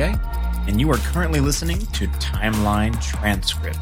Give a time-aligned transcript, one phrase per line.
[0.00, 3.78] And you are currently listening to Timeline Transcript,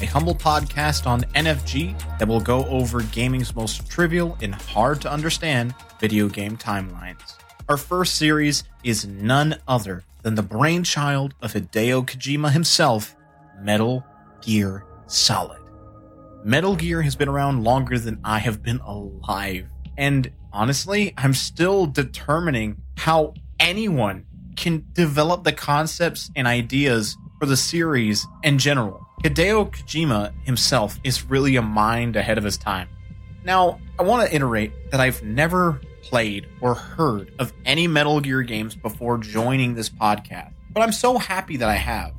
[0.00, 5.10] a humble podcast on NFG that will go over gaming's most trivial and hard to
[5.10, 7.34] understand video game timelines.
[7.68, 13.16] Our first series is none other than the brainchild of Hideo Kojima himself,
[13.60, 14.06] Metal
[14.42, 15.60] Gear Solid.
[16.44, 19.66] Metal Gear has been around longer than I have been alive.
[19.96, 24.24] And honestly, I'm still determining how anyone
[24.58, 29.06] can develop the concepts and ideas for the series in general.
[29.22, 32.88] Hideo Kojima himself is really a mind ahead of his time.
[33.44, 38.42] Now, I want to iterate that I've never played or heard of any Metal Gear
[38.42, 42.12] games before joining this podcast, but I'm so happy that I have.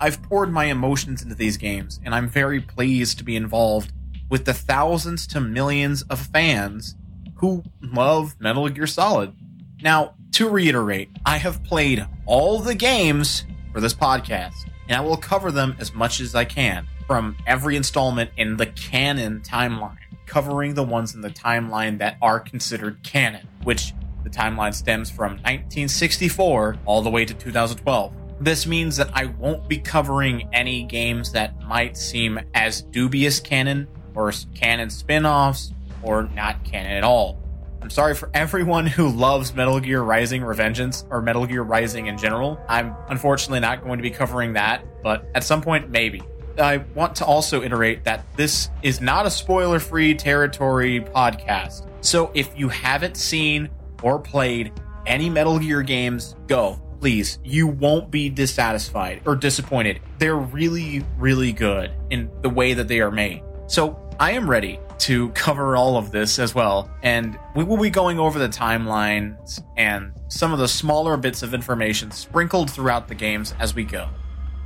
[0.00, 3.92] I've poured my emotions into these games, and I'm very pleased to be involved
[4.30, 6.96] with the thousands to millions of fans
[7.36, 9.34] who love Metal Gear Solid.
[9.82, 15.16] Now, to reiterate, I have played all the games for this podcast, and I will
[15.16, 20.74] cover them as much as I can from every installment in the canon timeline, covering
[20.74, 23.92] the ones in the timeline that are considered canon, which
[24.22, 28.12] the timeline stems from 1964 all the way to 2012.
[28.40, 33.88] This means that I won't be covering any games that might seem as dubious canon
[34.14, 37.39] or canon spin offs or not canon at all.
[37.82, 42.18] I'm sorry for everyone who loves Metal Gear Rising Revengeance or Metal Gear Rising in
[42.18, 42.60] general.
[42.68, 46.22] I'm unfortunately not going to be covering that, but at some point, maybe.
[46.58, 51.88] I want to also iterate that this is not a spoiler free territory podcast.
[52.02, 53.70] So if you haven't seen
[54.02, 54.72] or played
[55.06, 60.00] any Metal Gear games, go please, you won't be dissatisfied or disappointed.
[60.18, 63.42] They're really, really good in the way that they are made.
[63.66, 66.90] So I am ready to cover all of this as well.
[67.02, 71.54] And we will be going over the timelines and some of the smaller bits of
[71.54, 74.10] information sprinkled throughout the games as we go,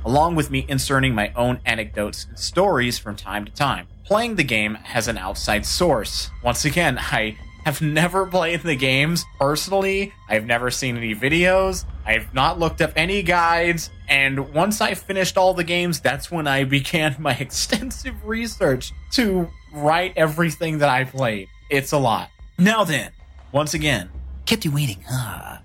[0.03, 3.87] along with me inserting my own anecdotes and stories from time to time.
[4.03, 6.29] Playing the game has an outside source.
[6.43, 10.13] Once again, I have never played the games personally.
[10.29, 11.83] I've never seen any videos.
[12.05, 13.89] I've not looked up any guides.
[14.07, 19.49] And once I finished all the games, that's when I began my extensive research to
[19.73, 21.47] write everything that I played.
[21.71, 22.29] It's a lot.
[22.59, 23.11] Now then,
[23.51, 24.09] once again,
[24.45, 25.57] kept you waiting, huh?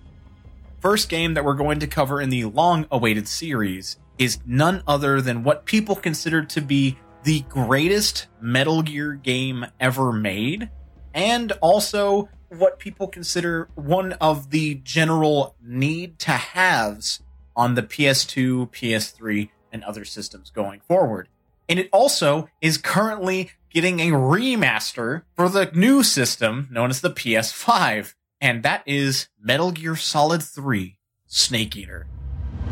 [0.80, 5.20] First game that we're going to cover in the long awaited series is none other
[5.20, 10.70] than what people consider to be the greatest Metal Gear game ever made
[11.14, 17.20] and also what people consider one of the general need to haves
[17.54, 21.28] on the PS2, PS3, and other systems going forward.
[21.68, 27.10] And it also is currently getting a remaster for the new system known as the
[27.10, 32.06] PS5, and that is Metal Gear Solid 3 Snake Eater.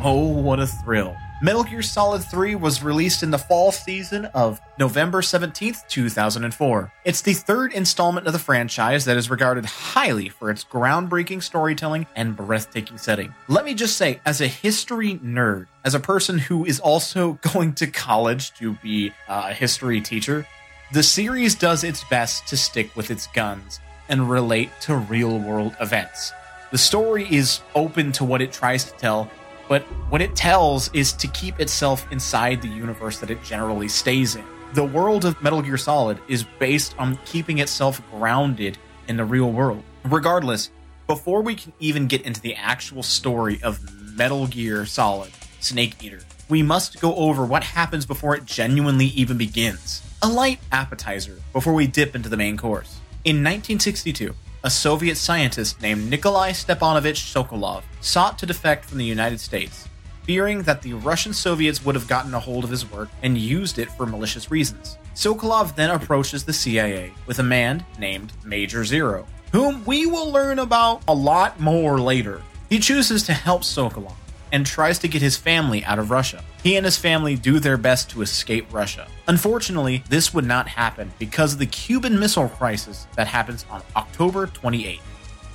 [0.03, 1.17] Oh, what a thrill!
[1.41, 6.93] Metal Gear Solid 3 was released in the fall season of November 17, 2004.
[7.05, 12.09] It's the third installment of the franchise that is regarded highly for its groundbreaking storytelling
[12.17, 13.33] and breathtaking setting.
[13.47, 17.75] Let me just say, as a history nerd, as a person who is also going
[17.75, 20.45] to college to be uh, a history teacher,
[20.93, 23.79] the series does its best to stick with its guns
[24.09, 26.33] and relate to real world events.
[26.73, 29.31] The story is open to what it tries to tell
[29.69, 34.35] but what it tells is to keep itself inside the universe that it generally stays
[34.35, 34.45] in.
[34.75, 39.53] The world of Metal Gear Solid is based on keeping itself grounded in the real
[39.53, 39.83] world.
[40.05, 40.71] Regardless,
[41.07, 43.81] before we can even get into the actual story of
[44.17, 45.31] Metal Gear Solid
[45.61, 50.03] Snake Eater, we must go over what happens before it genuinely even begins.
[50.23, 53.01] A light appetizer before we dip into the main course.
[53.25, 59.39] In 1962, a Soviet scientist named Nikolai Stepanovich Sokolov sought to defect from the United
[59.39, 59.89] States,
[60.25, 63.79] fearing that the Russian Soviets would have gotten a hold of his work and used
[63.79, 64.99] it for malicious reasons.
[65.15, 70.59] Sokolov then approaches the CIA with a man named Major Zero, whom we will learn
[70.59, 72.43] about a lot more later.
[72.69, 74.17] He chooses to help Sokolov
[74.53, 76.43] and tries to get his family out of Russia.
[76.63, 79.09] He and his family do their best to escape Russia.
[79.27, 84.47] Unfortunately, this would not happen because of the Cuban Missile Crisis that happens on October
[84.47, 85.01] 28.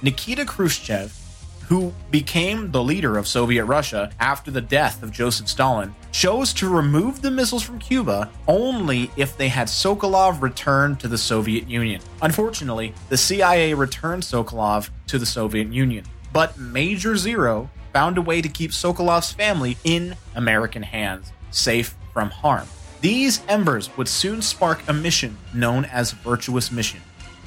[0.02, 1.18] Nikita Khrushchev,
[1.70, 6.68] who became the leader of Soviet Russia after the death of Joseph Stalin, chose to
[6.68, 12.02] remove the missiles from Cuba only if they had Sokolov returned to the Soviet Union.
[12.22, 18.42] Unfortunately, the CIA returned Sokolov to the Soviet Union, but Major Zero found a way
[18.42, 22.68] to keep Sokolov's family in American hands, safe from harm.
[23.02, 27.02] These embers would soon spark a mission known as Virtuous Mission,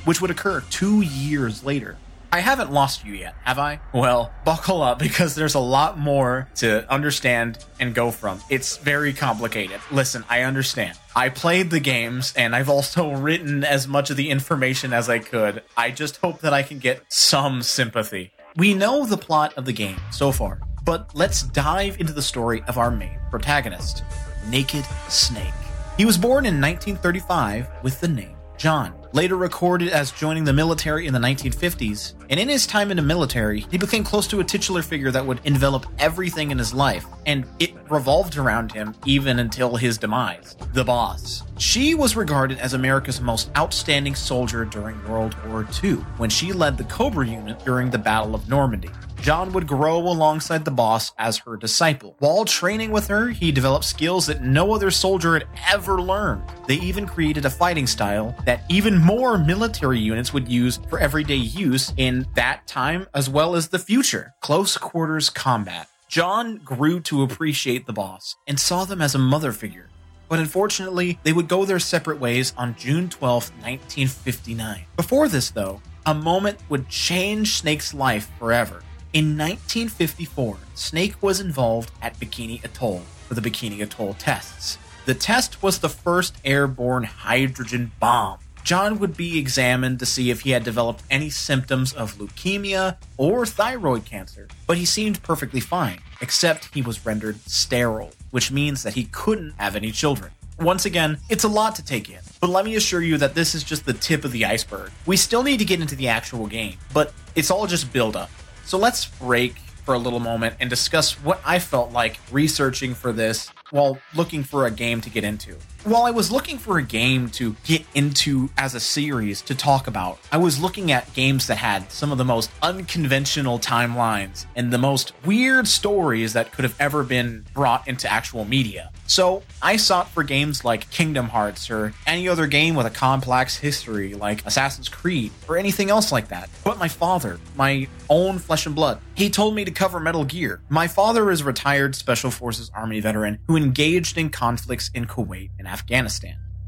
[0.04, 1.96] which would occur two years later.
[2.32, 3.80] I haven't lost you yet, have I?
[3.94, 8.40] Well, buckle up because there's a lot more to understand and go from.
[8.50, 9.80] It's very complicated.
[9.90, 10.98] Listen, I understand.
[11.14, 15.18] I played the games and I've also written as much of the information as I
[15.20, 15.62] could.
[15.76, 18.32] I just hope that I can get some sympathy.
[18.56, 22.62] We know the plot of the game so far, but let's dive into the story
[22.68, 24.02] of our main protagonist,
[24.48, 25.52] Naked Snake.
[25.98, 31.06] He was born in 1935 with the name John, later recorded as joining the military
[31.06, 34.44] in the 1950s, and in his time in the military, he became close to a
[34.44, 39.38] titular figure that would envelop everything in his life, and it revolved around him even
[39.38, 41.42] until his demise the boss.
[41.58, 46.78] She was regarded as America's most outstanding soldier during World War II when she led
[46.78, 48.90] the Cobra unit during the Battle of Normandy.
[49.20, 52.16] John would grow alongside the boss as her disciple.
[52.18, 56.44] While training with her, he developed skills that no other soldier had ever learned.
[56.66, 61.36] They even created a fighting style that even more military units would use for everyday
[61.36, 65.88] use in that time as well as the future close quarters combat.
[66.08, 69.88] John grew to appreciate the boss and saw them as a mother figure.
[70.28, 74.84] But unfortunately, they would go their separate ways on June 12, 1959.
[74.96, 78.82] Before this, though, a moment would change Snake's life forever.
[79.16, 84.76] In 1954, Snake was involved at Bikini Atoll for the Bikini Atoll tests.
[85.06, 88.40] The test was the first airborne hydrogen bomb.
[88.62, 93.46] John would be examined to see if he had developed any symptoms of leukemia or
[93.46, 98.96] thyroid cancer, but he seemed perfectly fine, except he was rendered sterile, which means that
[98.96, 100.30] he couldn't have any children.
[100.58, 103.54] Once again, it's a lot to take in, but let me assure you that this
[103.54, 104.90] is just the tip of the iceberg.
[105.06, 108.28] We still need to get into the actual game, but it's all just build up.
[108.66, 113.12] So let's break for a little moment and discuss what I felt like researching for
[113.12, 115.56] this while looking for a game to get into.
[115.86, 119.86] While I was looking for a game to get into as a series to talk
[119.86, 124.72] about, I was looking at games that had some of the most unconventional timelines and
[124.72, 128.90] the most weird stories that could have ever been brought into actual media.
[129.06, 133.56] So I sought for games like Kingdom Hearts or any other game with a complex
[133.56, 136.50] history like Assassin's Creed or anything else like that.
[136.64, 140.60] But my father, my own flesh and blood, he told me to cover Metal Gear.
[140.68, 145.50] My father is a retired Special Forces Army veteran who engaged in conflicts in Kuwait
[145.60, 145.75] and Afghanistan.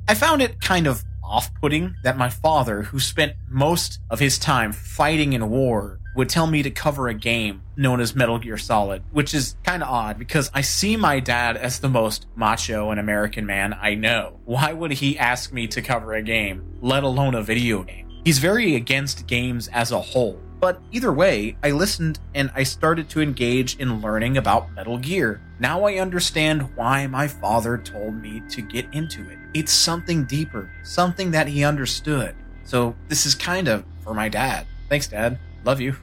[0.09, 4.39] I found it kind of off putting that my father, who spent most of his
[4.39, 8.59] time fighting in war, would tell me to cover a game known as Metal Gear
[8.59, 12.91] Solid, which is kind of odd because I see my dad as the most macho
[12.91, 14.41] and American man I know.
[14.45, 18.09] Why would he ask me to cover a game, let alone a video game?
[18.25, 20.41] He's very against games as a whole.
[20.61, 25.41] But either way, I listened and I started to engage in learning about Metal Gear.
[25.61, 29.39] Now I understand why my father told me to get into it.
[29.55, 32.37] It's something deeper, something that he understood.
[32.65, 34.67] So this is kind of for my dad.
[34.89, 35.39] Thanks, Dad.
[35.65, 35.97] Love you.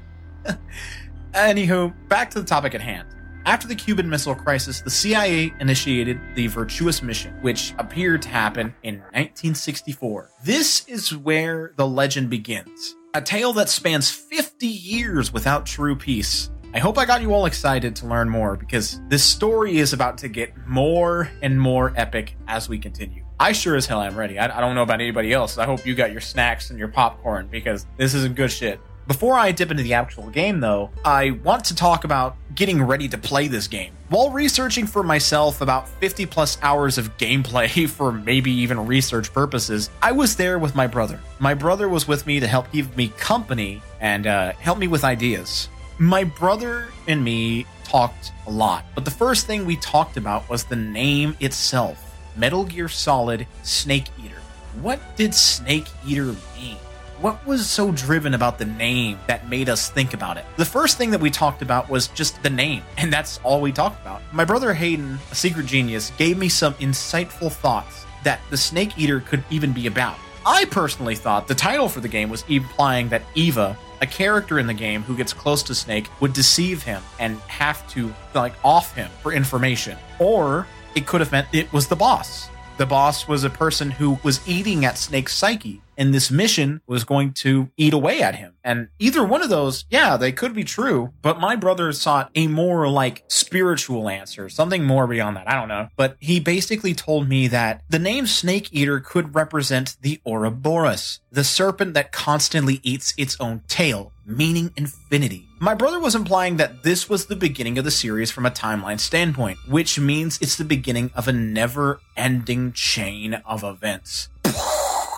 [1.34, 3.08] Anywho, back to the topic at hand.
[3.46, 8.74] After the Cuban Missile Crisis, the CIA initiated the Virtuous Mission, which appeared to happen
[8.82, 10.32] in 1964.
[10.44, 12.96] This is where the legend begins.
[13.14, 16.50] A tale that spans 50 years without true peace.
[16.76, 20.18] I hope I got you all excited to learn more because this story is about
[20.18, 23.24] to get more and more epic as we continue.
[23.40, 24.38] I sure as hell am ready.
[24.38, 25.58] I, I don't know about anybody else.
[25.58, 28.82] I hope you got your snacks and your popcorn because this is good shit.
[29.08, 33.08] Before I dip into the actual game, though, I want to talk about getting ready
[33.08, 33.94] to play this game.
[34.10, 39.90] While researching for myself about 50 plus hours of gameplay for maybe even research purposes,
[40.02, 41.22] I was there with my brother.
[41.40, 45.06] My brother was with me to help give me company and uh, help me with
[45.06, 45.70] ideas.
[45.98, 50.66] My brother and me talked a lot, but the first thing we talked about was
[50.66, 54.42] the name itself Metal Gear Solid Snake Eater.
[54.82, 56.76] What did Snake Eater mean?
[57.22, 60.44] What was so driven about the name that made us think about it?
[60.58, 63.72] The first thing that we talked about was just the name, and that's all we
[63.72, 64.22] talked about.
[64.34, 69.22] My brother Hayden, a secret genius, gave me some insightful thoughts that the Snake Eater
[69.22, 70.18] could even be about.
[70.46, 74.68] I personally thought the title for the game was implying that Eva, a character in
[74.68, 78.96] the game who gets close to Snake, would deceive him and have to, like, off
[78.96, 79.98] him for information.
[80.20, 82.50] Or it could have meant it was the boss.
[82.78, 87.04] The boss was a person who was eating at Snake's psyche and this mission was
[87.04, 88.54] going to eat away at him.
[88.64, 92.48] And either one of those, yeah, they could be true, but my brother sought a
[92.48, 95.50] more like spiritual answer, something more beyond that.
[95.50, 95.90] I don't know.
[95.96, 101.44] But he basically told me that the name Snake Eater could represent the Ouroboros, the
[101.44, 105.48] serpent that constantly eats its own tail, meaning infinity.
[105.60, 109.00] My brother was implying that this was the beginning of the series from a timeline
[109.00, 114.30] standpoint, which means it's the beginning of a never ending chain of events.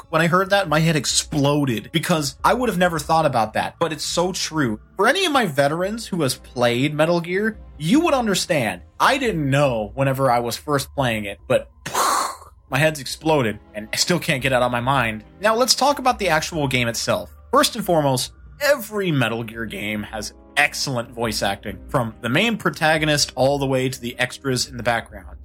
[0.10, 3.76] When I heard that, my head exploded because I would have never thought about that.
[3.80, 4.80] But it's so true.
[4.96, 8.82] For any of my veterans who has played Metal Gear, you would understand.
[9.00, 11.70] I didn't know whenever I was first playing it, but
[12.70, 15.24] my head's exploded and I still can't get out of my mind.
[15.42, 17.36] Now let's talk about the actual game itself.
[17.52, 23.32] First and foremost, every Metal Gear game has excellent voice acting, from the main protagonist
[23.36, 25.38] all the way to the extras in the background.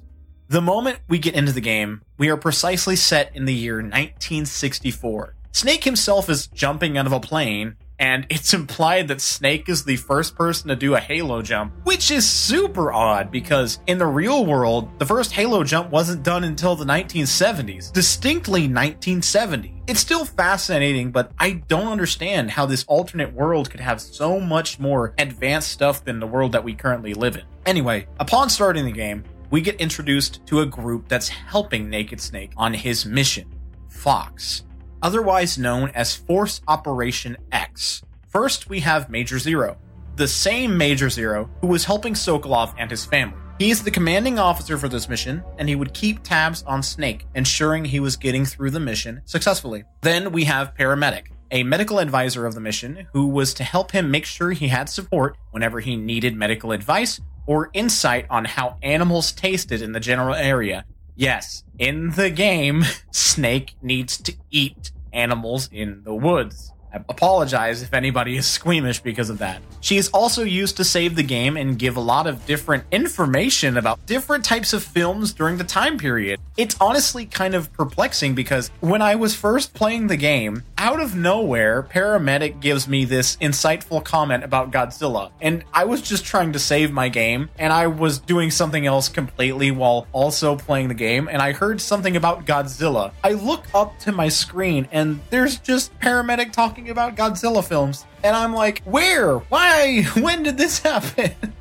[0.53, 5.35] The moment we get into the game, we are precisely set in the year 1964.
[5.51, 9.97] Snake himself is jumping out of a plane, and it's implied that Snake is the
[9.97, 14.45] first person to do a Halo jump, which is super odd because in the real
[14.45, 19.83] world, the first Halo jump wasn't done until the 1970s, distinctly 1970.
[19.87, 24.79] It's still fascinating, but I don't understand how this alternate world could have so much
[24.79, 27.45] more advanced stuff than the world that we currently live in.
[27.65, 32.53] Anyway, upon starting the game, we get introduced to a group that's helping Naked Snake
[32.57, 33.47] on his mission
[33.89, 34.65] Fox
[35.03, 38.03] otherwise known as Force Operation X.
[38.29, 39.77] First, we have Major Zero,
[40.17, 43.39] the same Major Zero who was helping Sokolov and his family.
[43.59, 47.27] He is the commanding officer for this mission, and he would keep tabs on Snake,
[47.35, 49.85] ensuring he was getting through the mission successfully.
[50.01, 54.11] Then we have Paramedic, a medical advisor of the mission who was to help him
[54.11, 59.33] make sure he had support whenever he needed medical advice or insight on how animals
[59.33, 60.85] tasted in the general area
[61.15, 66.73] Yes, in the game, Snake needs to eat animals in the woods.
[66.93, 69.63] I apologize if anybody is squeamish because of that.
[69.81, 73.77] She is also used to save the game and give a lot of different information
[73.77, 76.41] about different types of films during the time period.
[76.57, 81.15] It's honestly kind of perplexing because when I was first playing the game, out of
[81.15, 85.31] nowhere, Paramedic gives me this insightful comment about Godzilla.
[85.41, 89.09] And I was just trying to save my game and I was doing something else
[89.09, 91.29] completely while also playing the game.
[91.29, 93.13] And I heard something about Godzilla.
[93.23, 98.07] I look up to my screen and there's just Paramedic talking talking about Godzilla films.
[98.25, 99.39] And I'm like, where?
[99.39, 100.03] Why?
[100.21, 101.33] When did this happen?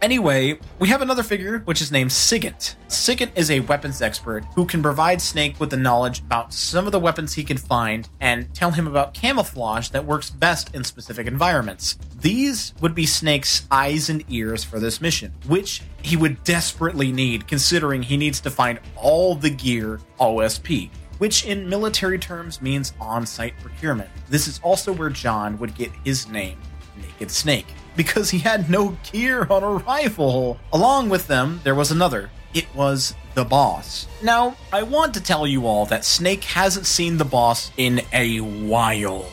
[0.00, 2.76] Anyway, we have another figure which is named Sigint.
[2.86, 6.92] Sigint is a weapons expert who can provide Snake with the knowledge about some of
[6.92, 11.26] the weapons he can find and tell him about camouflage that works best in specific
[11.26, 11.98] environments.
[12.20, 17.48] These would be Snake's eyes and ears for this mission, which he would desperately need
[17.48, 23.26] considering he needs to find all the gear OSP which in military terms means on
[23.26, 24.10] site procurement.
[24.28, 26.58] This is also where John would get his name,
[26.96, 30.58] Naked Snake, because he had no gear on arrival.
[30.72, 32.30] Along with them, there was another.
[32.54, 34.06] It was the boss.
[34.22, 38.38] Now, I want to tell you all that Snake hasn't seen the boss in a
[38.38, 39.26] while.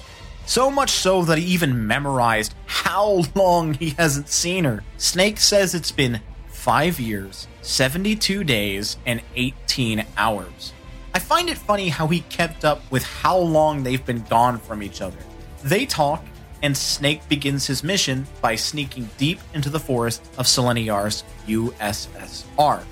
[0.45, 4.83] So much so that he even memorized how long he hasn't seen her.
[4.97, 10.73] Snake says it's been 5 years, 72 days, and 18 hours.
[11.15, 14.83] I find it funny how he kept up with how long they've been gone from
[14.83, 15.17] each other.
[15.63, 16.21] They talk,
[16.61, 22.83] and Snake begins his mission by sneaking deep into the forest of Tselinoyarsk USSR.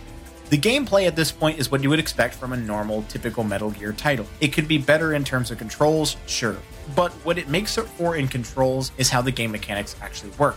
[0.50, 3.72] The gameplay at this point is what you would expect from a normal, typical Metal
[3.72, 4.25] Gear title.
[4.39, 6.56] It could be better in terms of controls, sure,
[6.96, 10.56] but what it makes up for in controls is how the game mechanics actually work.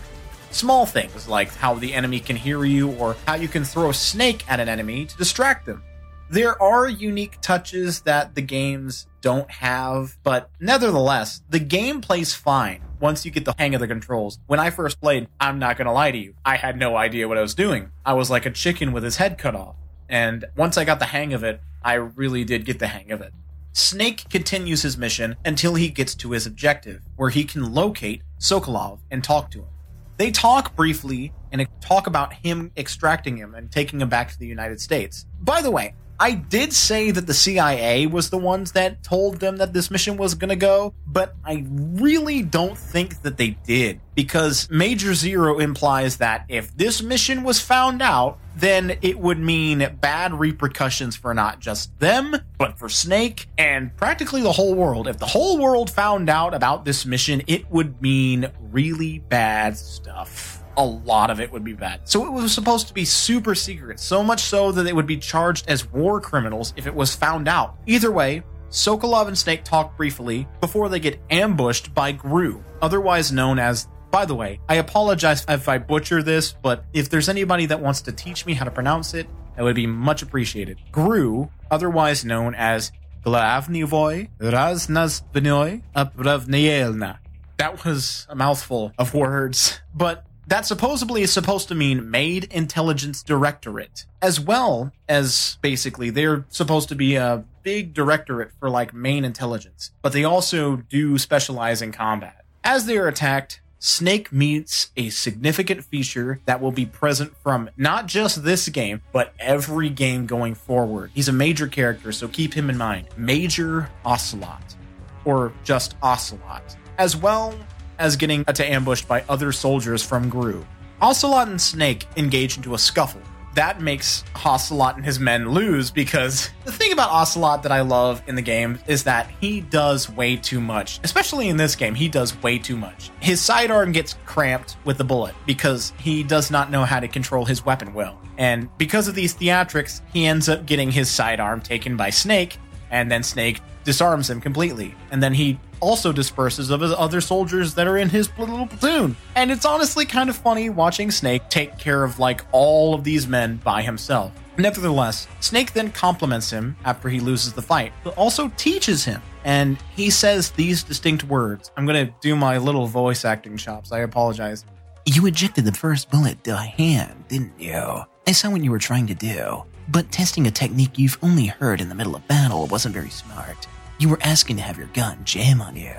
[0.53, 3.95] Small things like how the enemy can hear you or how you can throw a
[3.95, 5.83] snake at an enemy to distract them.
[6.29, 12.83] There are unique touches that the games don't have, but nevertheless, the game plays fine
[12.99, 14.41] once you get the hang of the controls.
[14.49, 17.39] When I first played, I'm not gonna lie to you, I had no idea what
[17.39, 17.91] I was doing.
[18.05, 19.77] I was like a chicken with his head cut off.
[20.09, 23.21] And once I got the hang of it, I really did get the hang of
[23.21, 23.33] it.
[23.73, 28.99] Snake continues his mission until he gets to his objective, where he can locate Sokolov
[29.13, 29.69] and talk to him.
[30.17, 34.47] They talk briefly and talk about him extracting him and taking him back to the
[34.47, 35.27] United States.
[35.41, 39.59] By the way, I did say that the CIA was the ones that told them
[39.59, 44.01] that this mission was going to go, but I really don't think that they did
[44.15, 49.87] because Major Zero implies that if this mission was found out, then it would mean
[50.01, 55.09] bad repercussions for not just them, but for Snake and practically the whole world.
[55.09, 60.56] If the whole world found out about this mission, it would mean really bad stuff
[60.77, 62.01] a lot of it would be bad.
[62.05, 65.17] So it was supposed to be super secret, so much so that they would be
[65.17, 67.77] charged as war criminals if it was found out.
[67.87, 73.59] Either way, Sokolov and Snake talk briefly before they get ambushed by Gru, otherwise known
[73.59, 77.81] as by the way, I apologize if I butcher this, but if there's anybody that
[77.81, 80.79] wants to teach me how to pronounce it, that would be much appreciated.
[80.93, 82.93] Gru, otherwise known as
[83.25, 87.19] Glavnivoy Raznazbenoy Apravnielna.
[87.59, 93.23] That was a mouthful of words, but that supposedly is supposed to mean Main Intelligence
[93.23, 99.25] Directorate, as well as basically they're supposed to be a big directorate for like main
[99.25, 102.45] intelligence, but they also do specialize in combat.
[102.63, 108.07] As they are attacked, Snake meets a significant feature that will be present from not
[108.07, 111.11] just this game, but every game going forward.
[111.15, 113.09] He's a major character, so keep him in mind.
[113.17, 114.77] Major Ocelot,
[115.25, 117.55] or just Ocelot, as well
[117.99, 120.65] as getting to ambushed by other soldiers from Gru.
[121.01, 123.23] Ocelot and Snake engage into a scuffle,
[123.57, 128.23] that makes Ocelot and his men lose because the thing about Ocelot that I love
[128.27, 131.01] in the game is that he does way too much.
[131.03, 133.11] Especially in this game, he does way too much.
[133.21, 137.47] His sidearm gets cramped with the bullet because he does not know how to control
[137.47, 138.21] his weapon well.
[138.37, 142.59] And because of these theatrics, he ends up getting his sidearm taken by Snake,
[142.91, 144.95] and then Snake disarms him completely.
[145.11, 149.17] And then he also disperses of his other soldiers that are in his little platoon.
[149.35, 153.27] And it's honestly kind of funny watching Snake take care of like all of these
[153.27, 154.33] men by himself.
[154.59, 159.23] Nevertheless, Snake then compliments him after he loses the fight, but also teaches him.
[159.45, 161.71] And he says these distinct words.
[161.77, 163.93] I'm going to do my little voice acting chops.
[163.93, 164.65] I apologize.
[165.05, 168.01] You ejected the first bullet to a hand, didn't you?
[168.27, 169.63] I saw what you were trying to do.
[169.89, 173.69] But testing a technique you've only heard in the middle of battle wasn't very smart.
[173.99, 175.95] You were asking to have your gun jam on you.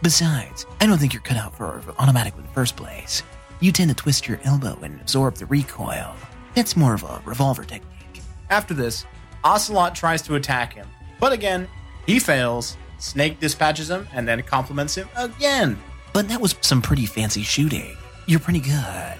[0.00, 3.24] Besides, I don't think you're cut out for automatic in the first place.
[3.60, 6.14] You tend to twist your elbow and absorb the recoil.
[6.54, 8.22] That's more of a revolver technique.
[8.48, 9.06] After this,
[9.42, 10.86] Ocelot tries to attack him,
[11.18, 11.66] but again,
[12.06, 12.76] he fails.
[12.98, 15.76] Snake dispatches him and then compliments him again.
[16.12, 17.96] But that was some pretty fancy shooting.
[18.26, 19.14] You're pretty good.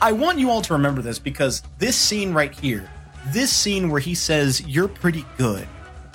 [0.00, 2.88] I want you all to remember this because this scene right here,
[3.28, 5.66] this scene where he says, You're pretty good,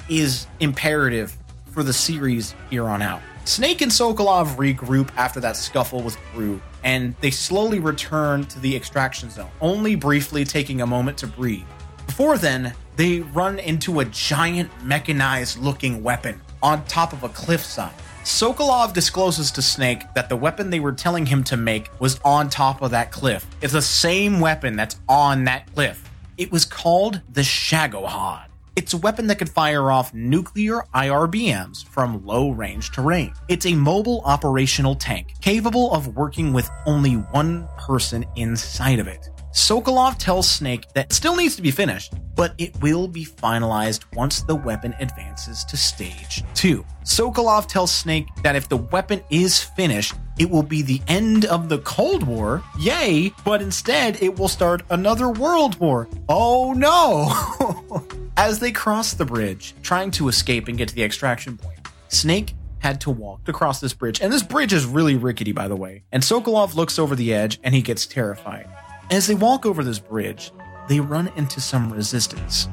[0.07, 1.35] is imperative
[1.71, 3.21] for the series here on out.
[3.45, 8.75] Snake and Sokolov regroup after that scuffle with Gru, and they slowly return to the
[8.75, 11.65] extraction zone, only briefly taking a moment to breathe.
[12.05, 17.93] Before then, they run into a giant mechanized looking weapon on top of a cliffside.
[18.23, 22.49] Sokolov discloses to Snake that the weapon they were telling him to make was on
[22.49, 23.47] top of that cliff.
[23.61, 26.07] It's the same weapon that's on that cliff.
[26.37, 28.48] It was called the Shagohod.
[28.79, 33.33] It's a weapon that could fire off nuclear IRBMs from low range terrain.
[33.49, 39.31] It's a mobile operational tank capable of working with only one person inside of it.
[39.51, 44.03] Sokolov tells Snake that it still needs to be finished, but it will be finalized
[44.13, 46.85] once the weapon advances to stage 2.
[47.03, 51.67] Sokolov tells Snake that if the weapon is finished, it will be the end of
[51.67, 56.07] the Cold War, yay, but instead it will start another world war.
[56.29, 58.05] Oh no!
[58.37, 62.53] As they cross the bridge, trying to escape and get to the extraction point, Snake
[62.79, 64.21] had to walk across this bridge.
[64.21, 66.03] And this bridge is really rickety, by the way.
[66.11, 68.69] And Sokolov looks over the edge and he gets terrified.
[69.11, 70.51] As they walk over this bridge,
[70.87, 72.69] they run into some resistance.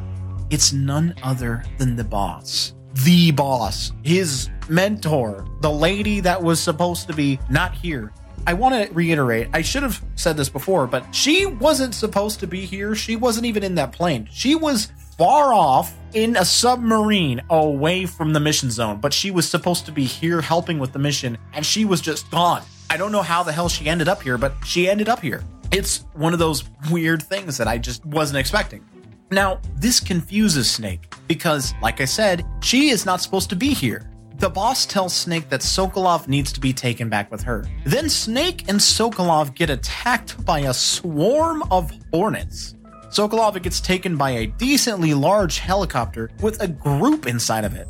[0.51, 2.75] It's none other than the boss.
[3.05, 8.13] The boss, his mentor, the lady that was supposed to be not here.
[8.47, 12.47] I want to reiterate, I should have said this before, but she wasn't supposed to
[12.47, 12.95] be here.
[12.95, 14.29] She wasn't even in that plane.
[14.31, 19.49] She was far off in a submarine away from the mission zone, but she was
[19.49, 22.63] supposed to be here helping with the mission, and she was just gone.
[22.91, 25.43] I don't know how the hell she ended up here, but she ended up here.
[25.77, 28.83] It's one of those weird things that I just wasn't expecting.
[29.31, 34.11] Now, this confuses Snake because, like I said, she is not supposed to be here.
[34.39, 37.67] The boss tells Snake that Sokolov needs to be taken back with her.
[37.85, 42.75] Then Snake and Sokolov get attacked by a swarm of hornets.
[43.09, 47.87] Sokolov gets taken by a decently large helicopter with a group inside of it.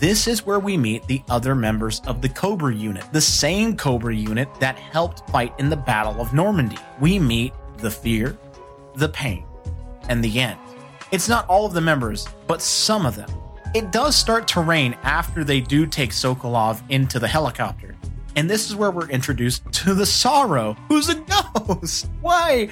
[0.00, 4.14] This is where we meet the other members of the Cobra unit, the same Cobra
[4.16, 6.78] unit that helped fight in the Battle of Normandy.
[7.00, 8.38] We meet the fear,
[8.94, 9.44] the pain,
[10.08, 10.58] and the end.
[11.10, 13.28] It's not all of the members, but some of them.
[13.74, 17.94] It does start to rain after they do take Sokolov into the helicopter.
[18.36, 21.14] And this is where we're introduced to the Sorrow, who's a
[21.66, 22.08] ghost.
[22.22, 22.70] Why?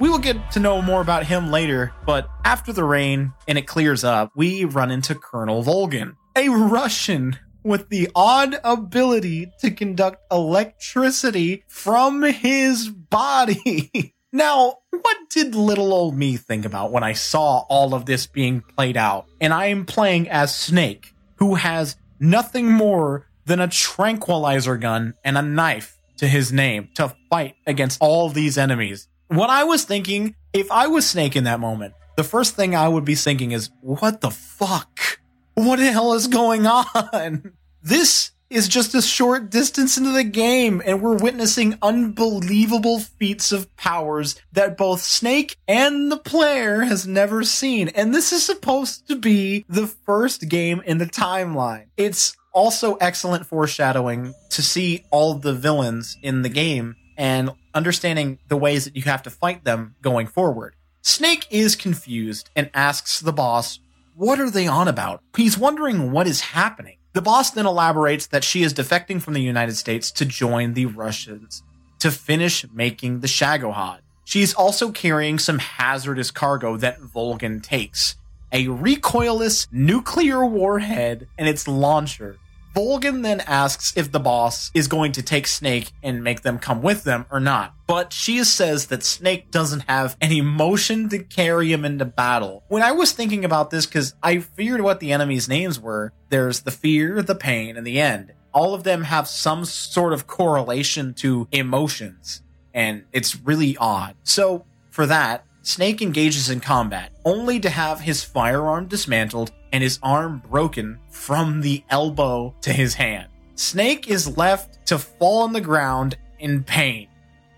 [0.00, 3.68] We will get to know more about him later, but after the rain and it
[3.68, 10.22] clears up, we run into Colonel Volgin, a Russian with the odd ability to conduct
[10.30, 14.14] electricity from his body.
[14.32, 18.60] now, what did little old me think about when I saw all of this being
[18.60, 19.26] played out?
[19.40, 25.38] And I am playing as Snake, who has nothing more than a tranquilizer gun and
[25.38, 29.08] a knife to his name to fight against all these enemies.
[29.28, 32.88] What I was thinking, if I was Snake in that moment, the first thing I
[32.88, 35.18] would be thinking is, what the fuck?
[35.54, 37.52] What the hell is going on?
[37.82, 43.74] This is just a short distance into the game, and we're witnessing unbelievable feats of
[43.76, 47.88] powers that both Snake and the player has never seen.
[47.88, 51.86] And this is supposed to be the first game in the timeline.
[51.96, 58.56] It's also excellent foreshadowing to see all the villains in the game and understanding the
[58.56, 60.74] ways that you have to fight them going forward.
[61.02, 63.78] Snake is confused and asks the boss,
[64.16, 65.22] What are they on about?
[65.36, 66.98] He's wondering what is happening.
[67.14, 70.86] The boss then elaborates that she is defecting from the United States to join the
[70.86, 71.64] Russians
[71.98, 73.98] to finish making the Shagohod.
[74.24, 78.14] She's also carrying some hazardous cargo that Volgin takes
[78.52, 82.36] a recoilless nuclear warhead and its launcher.
[82.72, 86.82] Volgin then asks if the boss is going to take Snake and make them come
[86.82, 87.73] with them or not.
[87.86, 92.64] But she says that Snake doesn't have any motion to carry him into battle.
[92.68, 96.60] When I was thinking about this, because I feared what the enemies' names were, there's
[96.60, 98.32] the fear, the pain, and the end.
[98.52, 102.42] All of them have some sort of correlation to emotions,
[102.72, 104.14] and it's really odd.
[104.22, 109.98] So, for that, Snake engages in combat, only to have his firearm dismantled and his
[110.02, 113.28] arm broken from the elbow to his hand.
[113.56, 117.08] Snake is left to fall on the ground in pain.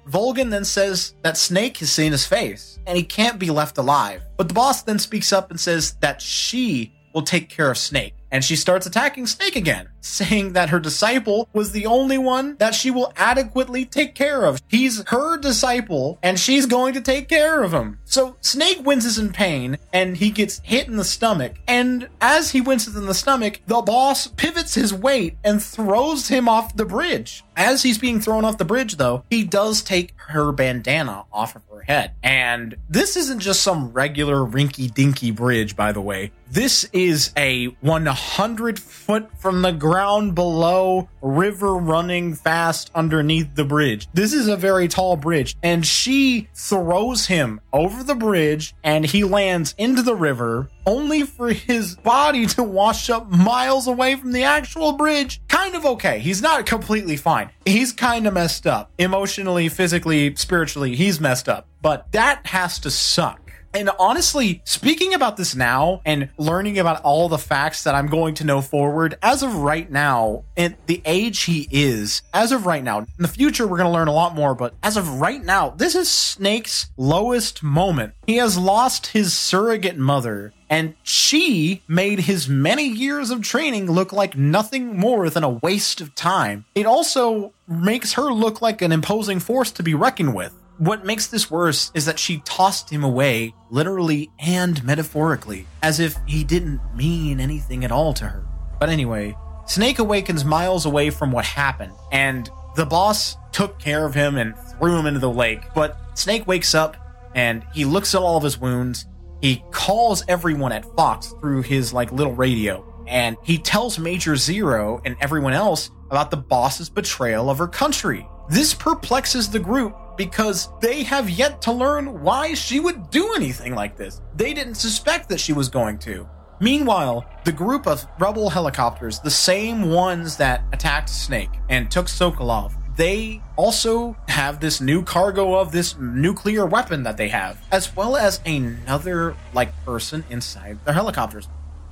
[0.08, 4.22] Volgin then says that Snake has seen his face and he can't be left alive.
[4.36, 8.14] But the boss then speaks up and says that she will take care of Snake
[8.30, 12.74] and she starts attacking Snake again, saying that her disciple was the only one that
[12.74, 14.60] she will adequately take care of.
[14.68, 17.98] He's her disciple, and she's going to take care of him.
[18.04, 21.54] So Snake winces in pain, and he gets hit in the stomach.
[21.66, 26.48] And as he winces in the stomach, the boss pivots his weight and throws him
[26.48, 27.44] off the bridge.
[27.56, 31.62] As he's being thrown off the bridge, though, he does take her bandana off of
[31.70, 32.12] her head.
[32.22, 36.32] And this isn't just some regular rinky dinky bridge, by the way.
[36.50, 37.68] This is a
[38.16, 44.08] 100 foot from the ground below, river running fast underneath the bridge.
[44.14, 49.22] This is a very tall bridge, and she throws him over the bridge, and he
[49.22, 54.44] lands into the river, only for his body to wash up miles away from the
[54.44, 55.42] actual bridge.
[55.48, 56.18] Kind of okay.
[56.18, 57.50] He's not completely fine.
[57.66, 58.92] He's kind of messed up.
[58.96, 61.66] Emotionally, physically, spiritually, he's messed up.
[61.82, 63.45] But that has to suck.
[63.76, 68.34] And honestly, speaking about this now and learning about all the facts that I'm going
[68.36, 72.82] to know forward, as of right now, at the age he is, as of right
[72.82, 75.44] now, in the future, we're going to learn a lot more, but as of right
[75.44, 78.14] now, this is Snake's lowest moment.
[78.26, 84.10] He has lost his surrogate mother, and she made his many years of training look
[84.10, 86.64] like nothing more than a waste of time.
[86.74, 90.54] It also makes her look like an imposing force to be reckoned with.
[90.78, 96.16] What makes this worse is that she tossed him away, literally and metaphorically, as if
[96.26, 98.46] he didn't mean anything at all to her.
[98.78, 99.36] But anyway,
[99.66, 104.54] Snake awakens miles away from what happened, and the boss took care of him and
[104.78, 105.60] threw him into the lake.
[105.74, 106.96] But Snake wakes up
[107.34, 109.06] and he looks at all of his wounds.
[109.40, 115.00] He calls everyone at Fox through his like little radio, and he tells Major Zero
[115.06, 118.28] and everyone else about the boss's betrayal of her country.
[118.50, 123.74] This perplexes the group because they have yet to learn why she would do anything
[123.74, 124.20] like this.
[124.34, 126.28] They didn't suspect that she was going to.
[126.60, 132.72] Meanwhile, the group of rebel helicopters, the same ones that attacked Snake and took Sokolov,
[132.96, 138.16] they also have this new cargo of this nuclear weapon that they have, as well
[138.16, 141.46] as another like person inside the helicopters.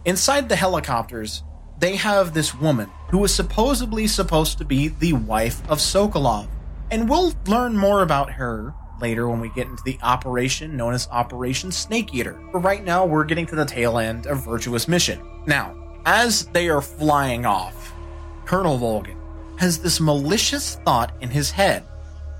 [0.06, 1.42] Inside the helicopters,
[1.78, 6.48] they have this woman who is supposedly supposed to be the wife of Sokolov.
[6.90, 11.08] And we'll learn more about her later when we get into the operation known as
[11.08, 12.38] Operation Snake Eater.
[12.52, 15.20] But right now, we're getting to the tail end of Virtuous Mission.
[15.46, 15.74] Now,
[16.06, 17.92] as they are flying off,
[18.44, 19.16] Colonel Volgin
[19.58, 21.84] has this malicious thought in his head,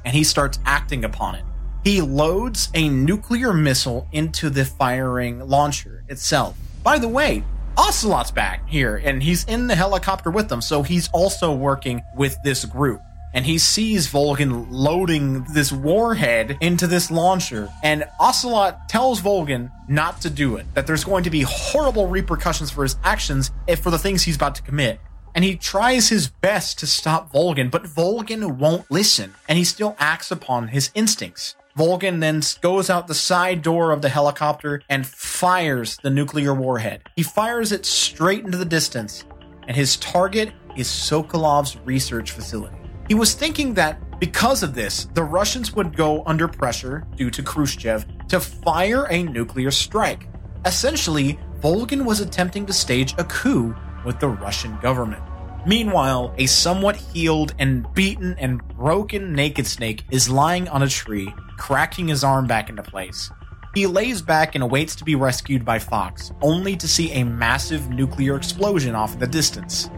[0.04, 1.44] and he starts acting upon it.
[1.82, 6.56] He loads a nuclear missile into the firing launcher itself.
[6.82, 7.44] By the way,
[7.76, 12.36] Ocelot's back here, and he's in the helicopter with them, so he's also working with
[12.44, 13.00] this group
[13.34, 17.68] and he sees Volgin loading this warhead into this launcher.
[17.82, 22.70] And Ocelot tells Volgin not to do it, that there's going to be horrible repercussions
[22.70, 25.00] for his actions if for the things he's about to commit.
[25.34, 29.96] And he tries his best to stop Volgin, but Volgin won't listen, and he still
[29.98, 31.56] acts upon his instincts.
[31.76, 37.02] Volgin then goes out the side door of the helicopter and fires the nuclear warhead.
[37.16, 39.24] He fires it straight into the distance,
[39.66, 42.83] and his target is Sokolov's research facility.
[43.08, 47.42] He was thinking that because of this, the Russians would go under pressure due to
[47.42, 50.28] Khrushchev to fire a nuclear strike.
[50.64, 55.22] Essentially, Volgin was attempting to stage a coup with the Russian government.
[55.66, 61.32] Meanwhile, a somewhat healed and beaten and broken naked snake is lying on a tree,
[61.58, 63.30] cracking his arm back into place.
[63.74, 67.90] He lays back and awaits to be rescued by Fox, only to see a massive
[67.90, 69.90] nuclear explosion off in the distance.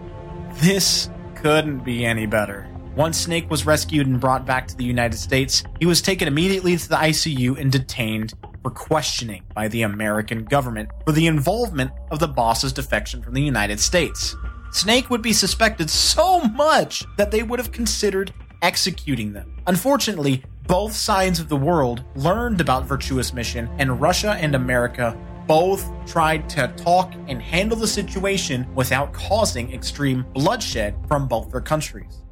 [0.54, 2.66] This couldn't be any better.
[2.96, 6.78] Once Snake was rescued and brought back to the United States, he was taken immediately
[6.78, 8.32] to the ICU and detained
[8.62, 13.42] for questioning by the American government for the involvement of the boss's defection from the
[13.42, 14.35] United States.
[14.72, 18.32] Snake would be suspected so much that they would have considered
[18.62, 19.54] executing them.
[19.66, 25.14] Unfortunately, both sides of the world learned about Virtuous Mission, and Russia and America
[25.46, 31.61] both tried to talk and handle the situation without causing extreme bloodshed from both their
[31.61, 32.22] countries.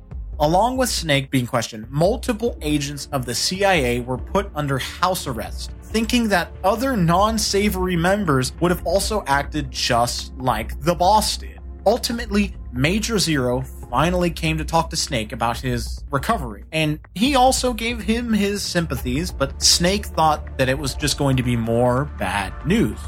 [0.40, 5.70] Along with Snake being questioned, multiple agents of the CIA were put under house arrest,
[5.82, 11.60] thinking that other non savory members would have also acted just like the boss did.
[11.86, 17.72] Ultimately, Major Zero finally came to talk to Snake about his recovery, and he also
[17.72, 22.06] gave him his sympathies, but Snake thought that it was just going to be more
[22.18, 22.98] bad news.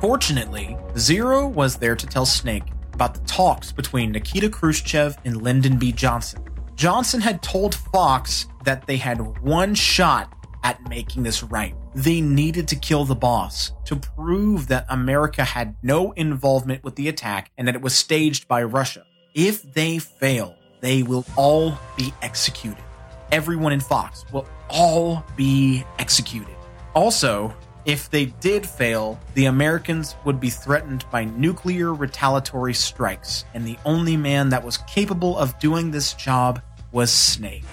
[0.00, 2.64] Fortunately, Zero was there to tell Snake
[2.94, 5.92] about the talks between Nikita Khrushchev and Lyndon B.
[5.92, 6.42] Johnson.
[6.80, 10.32] Johnson had told Fox that they had one shot
[10.64, 11.74] at making this right.
[11.94, 17.08] They needed to kill the boss to prove that America had no involvement with the
[17.08, 19.04] attack and that it was staged by Russia.
[19.34, 22.82] If they fail, they will all be executed.
[23.30, 26.56] Everyone in Fox will all be executed.
[26.94, 27.54] Also,
[27.86, 33.78] if they did fail, the Americans would be threatened by nuclear retaliatory strikes, and the
[33.86, 36.60] only man that was capable of doing this job
[36.92, 37.64] was Snake.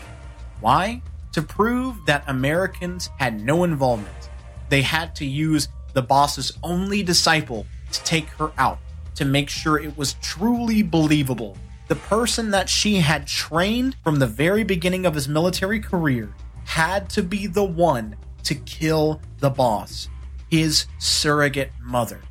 [0.59, 1.01] Why?
[1.33, 4.29] To prove that Americans had no involvement,
[4.69, 8.79] they had to use the boss's only disciple to take her out
[9.15, 11.57] to make sure it was truly believable.
[11.87, 16.33] The person that she had trained from the very beginning of his military career
[16.65, 20.09] had to be the one to kill the boss,
[20.49, 22.21] his surrogate mother.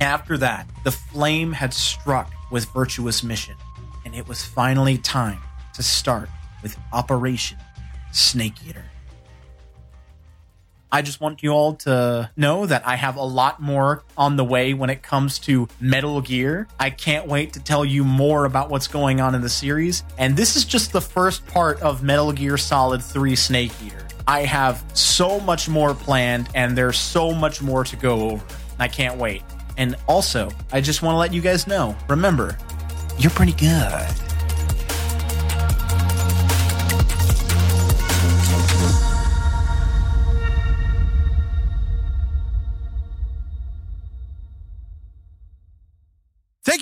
[0.00, 3.56] After that, the flame had struck with Virtuous Mission,
[4.04, 5.40] and it was finally time
[5.78, 6.28] to start
[6.60, 7.56] with Operation
[8.12, 8.84] Snake Eater.
[10.90, 14.44] I just want you all to know that I have a lot more on the
[14.44, 16.66] way when it comes to Metal Gear.
[16.80, 20.02] I can't wait to tell you more about what's going on in the series.
[20.18, 24.04] And this is just the first part of Metal Gear Solid 3 Snake Eater.
[24.26, 28.44] I have so much more planned, and there's so much more to go over.
[28.80, 29.42] I can't wait.
[29.76, 32.58] And also, I just want to let you guys know remember,
[33.18, 34.27] You're pretty good.